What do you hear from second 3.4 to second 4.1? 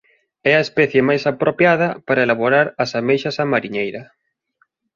á mariñeira.